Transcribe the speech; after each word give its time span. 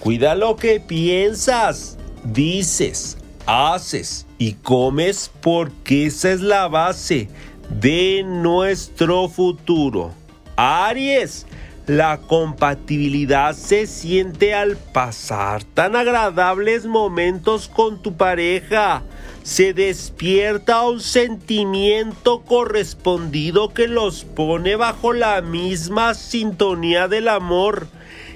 Cuida 0.00 0.36
lo 0.36 0.56
que 0.56 0.80
piensas, 0.80 1.98
dices, 2.24 3.18
haces 3.44 4.26
y 4.38 4.54
comes 4.54 5.30
porque 5.42 6.06
esa 6.06 6.32
es 6.32 6.40
la 6.40 6.66
base 6.68 7.28
de 7.68 8.22
nuestro 8.24 9.28
futuro. 9.28 10.14
Aries, 10.56 11.46
la 11.86 12.18
compatibilidad 12.18 13.54
se 13.54 13.86
siente 13.86 14.54
al 14.54 14.76
pasar 14.76 15.62
tan 15.62 15.94
agradables 15.94 16.86
momentos 16.86 17.68
con 17.68 18.02
tu 18.02 18.16
pareja. 18.16 19.02
Se 19.42 19.74
despierta 19.74 20.84
un 20.86 21.00
sentimiento 21.00 22.42
correspondido 22.42 23.72
que 23.74 23.86
los 23.86 24.24
pone 24.24 24.76
bajo 24.76 25.12
la 25.12 25.42
misma 25.42 26.14
sintonía 26.14 27.06
del 27.06 27.28
amor. 27.28 27.86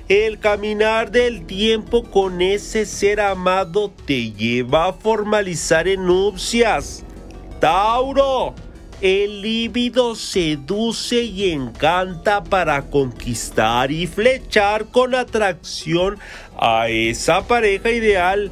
El 0.08 0.38
caminar 0.38 1.10
del 1.10 1.46
tiempo 1.46 2.04
con 2.04 2.42
ese 2.42 2.84
ser 2.84 3.20
amado 3.20 3.92
te 4.06 4.30
lleva 4.30 4.88
a 4.88 4.92
formalizar 4.92 5.88
en 5.88 6.06
nupcias. 6.06 7.02
Tauro, 7.60 8.54
el 9.00 9.40
líbido 9.40 10.14
seduce 10.14 11.22
y 11.22 11.50
encanta 11.50 12.44
para 12.44 12.82
conquistar 12.82 13.90
y 13.90 14.06
flechar 14.06 14.86
con 14.86 15.14
atracción 15.14 16.18
a 16.58 16.88
esa 16.88 17.46
pareja 17.46 17.90
ideal. 17.90 18.50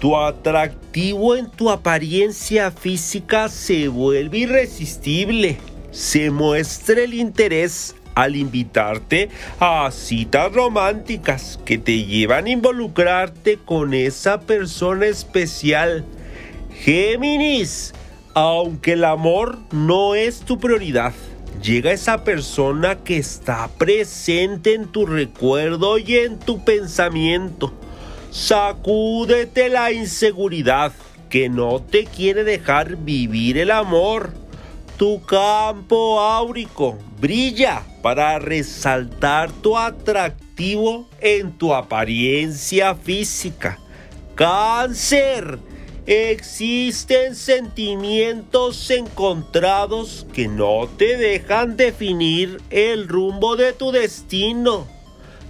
Tu 0.00 0.16
atractivo 0.16 1.36
en 1.36 1.50
tu 1.50 1.70
apariencia 1.70 2.70
física 2.70 3.48
se 3.48 3.88
vuelve 3.88 4.38
irresistible. 4.38 5.58
Se 5.92 6.30
muestra 6.30 7.02
el 7.02 7.14
interés 7.14 7.94
al 8.14 8.34
invitarte 8.34 9.28
a 9.60 9.90
citas 9.92 10.52
románticas 10.52 11.58
que 11.64 11.78
te 11.78 12.04
llevan 12.04 12.46
a 12.46 12.50
involucrarte 12.50 13.58
con 13.64 13.94
esa 13.94 14.40
persona 14.40 15.06
especial. 15.06 16.04
Géminis, 16.80 17.94
aunque 18.38 18.92
el 18.92 19.02
amor 19.02 19.58
no 19.72 20.14
es 20.14 20.42
tu 20.42 20.60
prioridad, 20.60 21.12
llega 21.60 21.90
esa 21.90 22.22
persona 22.22 22.98
que 23.02 23.16
está 23.16 23.68
presente 23.78 24.74
en 24.74 24.86
tu 24.86 25.06
recuerdo 25.06 25.98
y 25.98 26.18
en 26.18 26.38
tu 26.38 26.64
pensamiento. 26.64 27.72
Sacúdete 28.30 29.68
la 29.68 29.90
inseguridad 29.90 30.92
que 31.28 31.48
no 31.48 31.82
te 31.82 32.04
quiere 32.04 32.44
dejar 32.44 32.94
vivir 32.98 33.58
el 33.58 33.72
amor. 33.72 34.32
Tu 34.98 35.20
campo 35.22 36.20
áurico 36.20 36.96
brilla 37.20 37.82
para 38.02 38.38
resaltar 38.38 39.50
tu 39.50 39.76
atractivo 39.76 41.08
en 41.20 41.58
tu 41.58 41.74
apariencia 41.74 42.94
física. 42.94 43.80
Cáncer. 44.36 45.58
Existen 46.10 47.34
sentimientos 47.34 48.90
encontrados 48.90 50.26
que 50.32 50.48
no 50.48 50.88
te 50.96 51.18
dejan 51.18 51.76
definir 51.76 52.62
el 52.70 53.08
rumbo 53.08 53.56
de 53.56 53.74
tu 53.74 53.92
destino. 53.92 54.86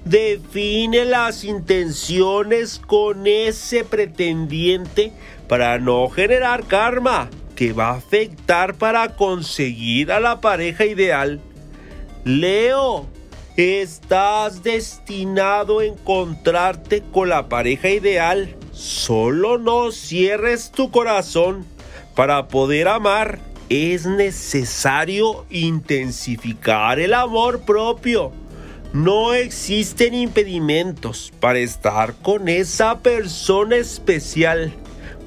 Define 0.04 1.04
las 1.04 1.44
intenciones 1.44 2.80
con 2.84 3.28
ese 3.28 3.84
pretendiente 3.84 5.12
para 5.46 5.78
no 5.78 6.08
generar 6.08 6.64
karma 6.64 7.30
que 7.54 7.72
va 7.72 7.90
a 7.90 7.98
afectar 7.98 8.74
para 8.74 9.14
conseguir 9.14 10.10
a 10.10 10.18
la 10.18 10.40
pareja 10.40 10.86
ideal. 10.86 11.38
Leo, 12.24 13.06
estás 13.56 14.64
destinado 14.64 15.78
a 15.78 15.84
encontrarte 15.84 17.04
con 17.12 17.28
la 17.28 17.48
pareja 17.48 17.90
ideal. 17.90 18.57
Solo 18.78 19.58
no 19.58 19.90
cierres 19.90 20.70
tu 20.70 20.92
corazón. 20.92 21.66
Para 22.14 22.46
poder 22.46 22.86
amar 22.86 23.40
es 23.68 24.06
necesario 24.06 25.46
intensificar 25.50 27.00
el 27.00 27.12
amor 27.12 27.62
propio. 27.62 28.30
No 28.92 29.34
existen 29.34 30.14
impedimentos 30.14 31.32
para 31.40 31.58
estar 31.58 32.14
con 32.22 32.48
esa 32.48 33.00
persona 33.00 33.74
especial. 33.74 34.72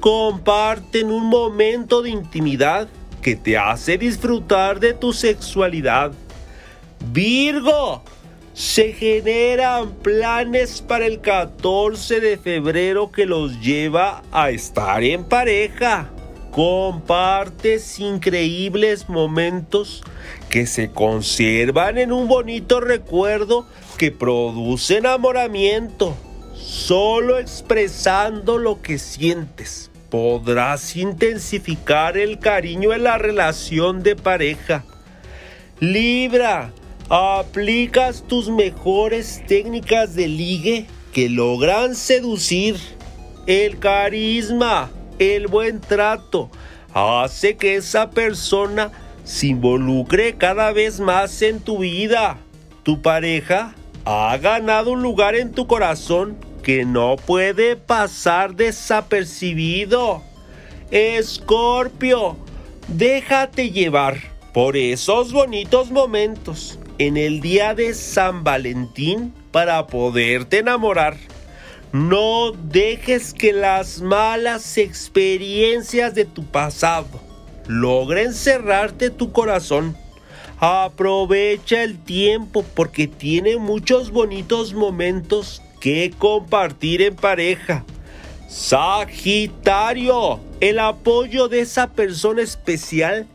Comparten 0.00 1.10
un 1.10 1.26
momento 1.26 2.00
de 2.00 2.08
intimidad 2.08 2.88
que 3.20 3.36
te 3.36 3.58
hace 3.58 3.98
disfrutar 3.98 4.80
de 4.80 4.94
tu 4.94 5.12
sexualidad. 5.12 6.12
Virgo, 7.12 8.02
se 8.54 8.92
generan 8.92 9.92
planes 9.92 10.82
para 10.82 11.06
el 11.06 11.20
14 11.20 12.20
de 12.20 12.36
febrero 12.36 13.10
que 13.10 13.26
los 13.26 13.60
lleva 13.60 14.22
a 14.30 14.50
estar 14.50 15.02
en 15.02 15.24
pareja. 15.24 16.10
Compartes 16.50 17.98
increíbles 17.98 19.08
momentos 19.08 20.02
que 20.50 20.66
se 20.66 20.90
conservan 20.90 21.96
en 21.96 22.12
un 22.12 22.28
bonito 22.28 22.80
recuerdo 22.80 23.66
que 23.96 24.10
produce 24.10 24.98
enamoramiento. 24.98 26.14
Solo 26.54 27.38
expresando 27.38 28.58
lo 28.58 28.82
que 28.82 28.98
sientes 28.98 29.90
podrás 30.12 30.94
intensificar 30.94 32.18
el 32.18 32.38
cariño 32.38 32.92
en 32.92 33.04
la 33.04 33.16
relación 33.16 34.02
de 34.02 34.14
pareja. 34.14 34.84
Libra, 35.80 36.70
aplicas 37.14 38.24
tus 38.26 38.48
mejores 38.48 39.42
técnicas 39.46 40.14
de 40.14 40.28
ligue 40.28 40.86
que 41.12 41.28
logran 41.28 41.94
seducir. 41.94 42.76
El 43.46 43.78
carisma, 43.78 44.90
el 45.18 45.46
buen 45.46 45.82
trato, 45.82 46.48
hace 46.94 47.58
que 47.58 47.76
esa 47.76 48.08
persona 48.08 48.92
se 49.24 49.48
involucre 49.48 50.38
cada 50.38 50.72
vez 50.72 51.00
más 51.00 51.42
en 51.42 51.60
tu 51.60 51.80
vida. 51.80 52.38
Tu 52.82 53.02
pareja 53.02 53.74
ha 54.06 54.34
ganado 54.38 54.92
un 54.92 55.02
lugar 55.02 55.34
en 55.34 55.52
tu 55.52 55.66
corazón 55.66 56.38
que 56.62 56.86
no 56.86 57.16
puede 57.16 57.76
pasar 57.76 58.54
desapercibido. 58.54 60.22
Escorpio, 60.90 62.38
déjate 62.88 63.70
llevar 63.70 64.16
por 64.54 64.78
esos 64.78 65.30
bonitos 65.34 65.90
momentos 65.90 66.78
en 67.06 67.16
el 67.16 67.40
día 67.40 67.74
de 67.74 67.94
San 67.94 68.44
Valentín 68.44 69.34
para 69.50 69.88
poderte 69.88 70.58
enamorar. 70.58 71.16
No 71.92 72.52
dejes 72.52 73.34
que 73.34 73.52
las 73.52 74.00
malas 74.00 74.78
experiencias 74.78 76.14
de 76.14 76.24
tu 76.26 76.44
pasado 76.44 77.08
logren 77.66 78.32
cerrarte 78.32 79.10
tu 79.10 79.32
corazón. 79.32 79.96
Aprovecha 80.60 81.82
el 81.82 81.98
tiempo 81.98 82.64
porque 82.74 83.08
tiene 83.08 83.56
muchos 83.56 84.12
bonitos 84.12 84.72
momentos 84.72 85.60
que 85.80 86.12
compartir 86.16 87.02
en 87.02 87.16
pareja. 87.16 87.84
Sagitario, 88.46 90.38
el 90.60 90.78
apoyo 90.78 91.48
de 91.48 91.62
esa 91.62 91.88
persona 91.88 92.42
especial 92.42 93.26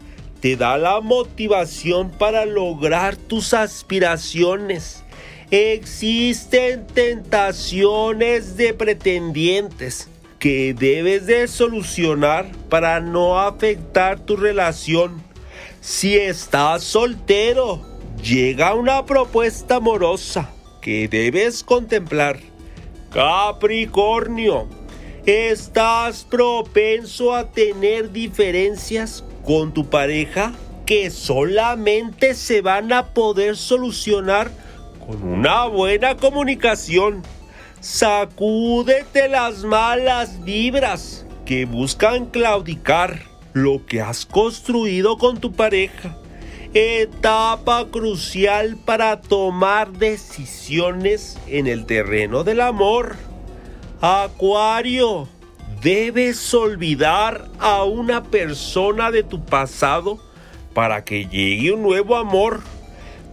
te 0.41 0.55
da 0.55 0.77
la 0.77 1.01
motivación 1.01 2.11
para 2.11 2.45
lograr 2.45 3.15
tus 3.15 3.53
aspiraciones. 3.53 5.03
Existen 5.49 6.85
tentaciones 6.87 8.57
de 8.57 8.73
pretendientes 8.73 10.09
que 10.39 10.73
debes 10.73 11.25
de 11.25 11.47
solucionar 11.47 12.51
para 12.69 12.99
no 12.99 13.39
afectar 13.39 14.19
tu 14.19 14.35
relación. 14.35 15.23
Si 15.81 16.15
estás 16.15 16.83
soltero, 16.83 17.81
llega 18.21 18.73
una 18.73 19.05
propuesta 19.05 19.77
amorosa 19.77 20.49
que 20.81 21.07
debes 21.07 21.63
contemplar. 21.63 22.39
Capricornio, 23.11 24.67
estás 25.25 26.23
propenso 26.23 27.33
a 27.33 27.49
tener 27.51 28.11
diferencias 28.11 29.23
con 29.47 29.73
tu 29.73 29.89
pareja 29.89 30.51
que 30.85 31.09
solamente 31.09 32.33
se 32.35 32.61
van 32.61 32.91
a 32.91 33.07
poder 33.13 33.55
solucionar 33.55 34.51
con 35.05 35.23
una 35.23 35.65
buena 35.67 36.17
comunicación. 36.17 37.23
Sacúdete 37.79 39.29
las 39.29 39.63
malas 39.63 40.43
vibras 40.43 41.25
que 41.45 41.63
buscan 41.63 42.25
claudicar 42.25 43.21
lo 43.53 43.85
que 43.85 44.01
has 44.01 44.25
construido 44.25 45.17
con 45.17 45.39
tu 45.39 45.53
pareja. 45.53 46.17
Etapa 46.73 47.87
crucial 47.89 48.75
para 48.83 49.21
tomar 49.21 49.93
decisiones 49.93 51.37
en 51.47 51.67
el 51.67 51.85
terreno 51.85 52.43
del 52.43 52.59
amor. 52.59 53.15
Acuario, 54.01 55.29
debes 55.81 56.53
olvidar 56.53 57.47
a 57.59 57.83
una 57.83 58.23
persona 58.23 59.11
de 59.11 59.23
tu 59.23 59.43
pasado 59.43 60.19
para 60.73 61.03
que 61.03 61.27
llegue 61.27 61.71
un 61.71 61.83
nuevo 61.83 62.15
amor. 62.15 62.61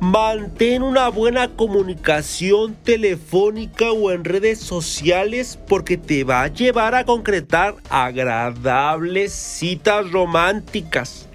Mantén 0.01 0.83
una 0.83 1.09
buena 1.09 1.49
comunicación 1.49 2.75
telefónica 2.75 3.93
o 3.93 4.11
en 4.11 4.25
redes 4.25 4.59
sociales 4.59 5.59
porque 5.69 5.97
te 5.97 6.25
va 6.25 6.43
a 6.43 6.49
llevar 6.49 6.95
a 6.95 7.05
concretar 7.05 7.77
agradables 7.89 9.33
citas 9.33 10.11
románticas. 10.11 11.29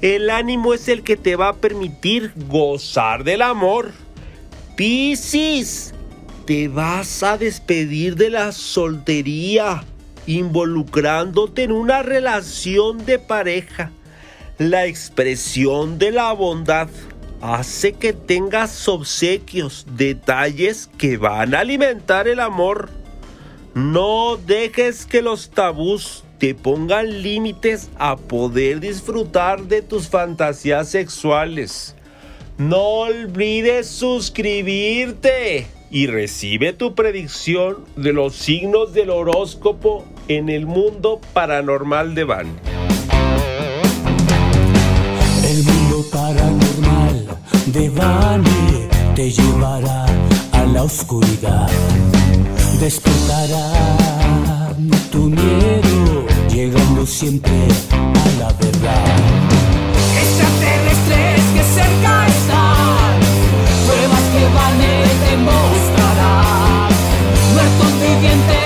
El 0.00 0.30
ánimo 0.30 0.74
es 0.74 0.88
el 0.88 1.02
que 1.02 1.16
te 1.16 1.36
va 1.36 1.48
a 1.48 1.56
permitir 1.56 2.32
gozar 2.48 3.24
del 3.24 3.42
amor. 3.42 3.92
Piscis, 4.76 5.92
te 6.46 6.68
vas 6.68 7.22
a 7.22 7.36
despedir 7.36 8.14
de 8.16 8.30
la 8.30 8.52
soltería 8.52 9.84
involucrándote 10.26 11.64
en 11.64 11.72
una 11.72 12.02
relación 12.02 13.04
de 13.04 13.18
pareja. 13.18 13.90
La 14.58 14.86
expresión 14.86 15.98
de 15.98 16.12
la 16.12 16.32
bondad 16.32 16.88
hace 17.40 17.92
que 17.92 18.12
tengas 18.12 18.88
obsequios, 18.88 19.86
detalles 19.96 20.88
que 20.96 21.16
van 21.16 21.54
a 21.54 21.60
alimentar 21.60 22.28
el 22.28 22.40
amor. 22.40 22.88
No 23.74 24.36
dejes 24.36 25.04
que 25.04 25.20
los 25.20 25.50
tabús 25.50 26.24
te 26.38 26.54
pongan 26.54 27.22
límites 27.22 27.90
a 27.98 28.16
poder 28.16 28.80
disfrutar 28.80 29.64
de 29.64 29.82
tus 29.82 30.08
fantasías 30.08 30.88
sexuales. 30.88 31.94
No 32.56 32.82
olvides 32.82 33.88
suscribirte 33.88 35.66
y 35.94 36.08
recibe 36.08 36.72
tu 36.72 36.96
predicción 36.96 37.76
de 37.94 38.12
los 38.12 38.34
signos 38.34 38.92
del 38.94 39.10
horóscopo 39.10 40.04
en 40.26 40.48
el 40.48 40.66
mundo 40.66 41.20
paranormal 41.32 42.16
de 42.16 42.24
Van. 42.24 42.46
paranormal 46.10 47.26
de 47.66 47.88
Bani 47.90 48.88
te 49.14 49.30
llevará 49.30 50.04
a 50.50 50.64
la 50.64 50.82
oscuridad. 50.82 51.70
Despertará 52.80 54.74
tu 55.12 55.30
miedo, 55.30 56.26
llegando 56.52 57.06
siempre 57.06 57.68
pruebas 68.24 68.63